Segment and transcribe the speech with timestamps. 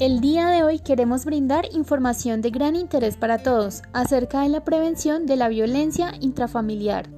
[0.00, 4.64] El día de hoy queremos brindar información de gran interés para todos acerca de la
[4.64, 7.10] prevención de la violencia intrafamiliar.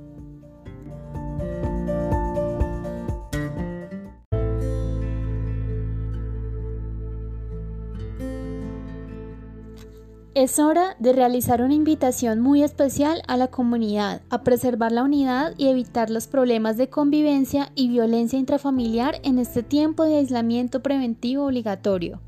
[10.34, 15.54] Es hora de realizar una invitación muy especial a la comunidad a preservar la unidad
[15.56, 21.46] y evitar los problemas de convivencia y violencia intrafamiliar en este tiempo de aislamiento preventivo
[21.46, 22.20] obligatorio.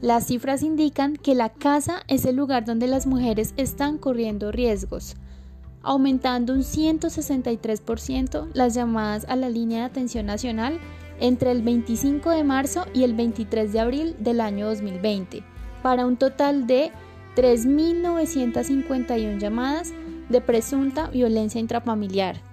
[0.00, 5.16] Las cifras indican que la casa es el lugar donde las mujeres están corriendo riesgos,
[5.82, 10.78] aumentando un 163% las llamadas a la línea de atención nacional
[11.18, 15.42] entre el 25 de marzo y el 23 de abril del año 2020,
[15.82, 16.92] para un total de
[17.34, 19.92] 3.951 llamadas
[20.28, 22.47] de presunta violencia intrafamiliar.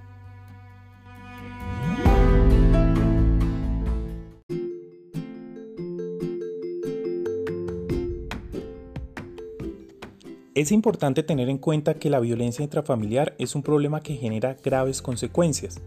[10.56, 15.02] Es importante tener en cuenta que la violencia intrafamiliar es un problema que genera graves
[15.02, 15.82] consecuencias.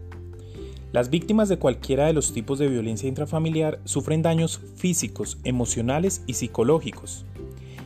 [0.91, 6.35] Las víctimas de cualquiera de los tipos de violencia intrafamiliar sufren daños físicos, emocionales y
[6.35, 7.25] psicológicos.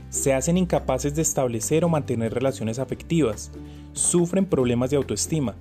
[0.10, 3.54] Se hacen incapaces de establecer o mantener relaciones afectivas,
[3.94, 5.56] sufren problemas de autoestima.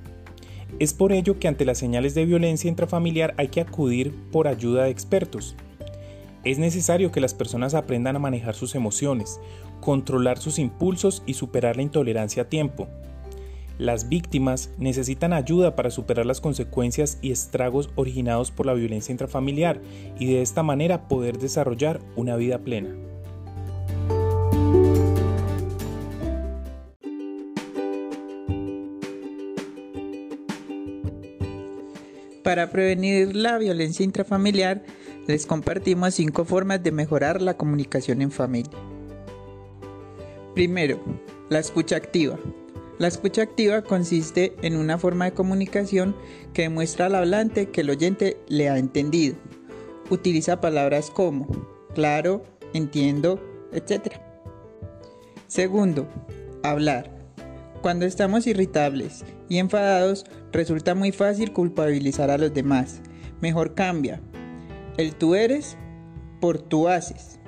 [0.80, 4.84] Es por ello que ante las señales de violencia intrafamiliar hay que acudir por ayuda
[4.84, 5.54] de expertos.
[6.44, 9.40] Es necesario que las personas aprendan a manejar sus emociones,
[9.80, 12.88] controlar sus impulsos y superar la intolerancia a tiempo.
[13.78, 19.80] Las víctimas necesitan ayuda para superar las consecuencias y estragos originados por la violencia intrafamiliar
[20.18, 22.90] y de esta manera poder desarrollar una vida plena.
[32.42, 34.82] Para prevenir la violencia intrafamiliar,
[35.26, 38.78] les compartimos cinco formas de mejorar la comunicación en familia.
[40.54, 41.00] Primero,
[41.48, 42.38] la escucha activa.
[42.98, 46.14] La escucha activa consiste en una forma de comunicación
[46.52, 49.36] que demuestra al hablante que el oyente le ha entendido.
[50.10, 51.48] Utiliza palabras como
[51.94, 52.42] claro,
[52.74, 53.40] entiendo,
[53.72, 54.14] etc.
[55.46, 56.06] Segundo,
[56.62, 57.10] hablar.
[57.80, 63.00] Cuando estamos irritables y enfadados, resulta muy fácil culpabilizar a los demás.
[63.40, 64.20] Mejor cambia.
[64.96, 65.76] El tú eres
[66.40, 67.38] por tú haces.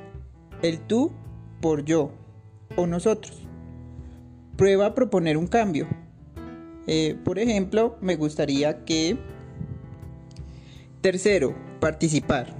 [0.62, 1.12] El tú
[1.60, 2.10] por yo
[2.77, 3.43] o nosotros.
[4.56, 5.87] Prueba a proponer un cambio.
[6.87, 9.19] Eh, por ejemplo, me gustaría que...
[11.00, 12.54] Tercero, participar.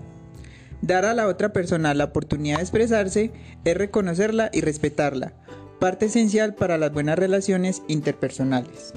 [0.83, 3.33] Dar a la otra persona la oportunidad de expresarse
[3.65, 5.33] es reconocerla y respetarla,
[5.79, 8.93] parte esencial para las buenas relaciones interpersonales.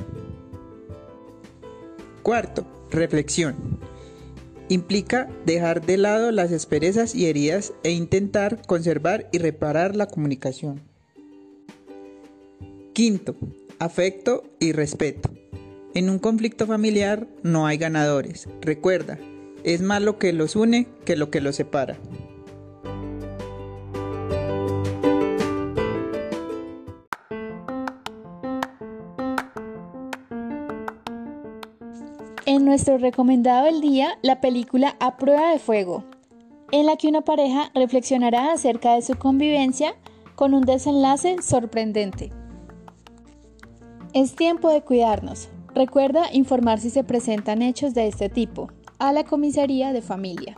[2.23, 3.76] Cuarto, reflexión.
[4.69, 10.81] Implica dejar de lado las asperezas y heridas e intentar conservar y reparar la comunicación.
[12.93, 13.37] Quinto,
[13.79, 15.29] afecto y respeto.
[15.93, 18.49] En un conflicto familiar no hay ganadores.
[18.61, 19.17] Recuerda,
[19.63, 21.97] es más lo que los une que lo que los separa.
[32.47, 36.05] En nuestro recomendado del día, la película A Prueba de Fuego,
[36.71, 39.95] en la que una pareja reflexionará acerca de su convivencia
[40.35, 42.31] con un desenlace sorprendente.
[44.13, 45.49] Es tiempo de cuidarnos.
[45.75, 50.57] Recuerda informar si se presentan hechos de este tipo a la comisaría de familia.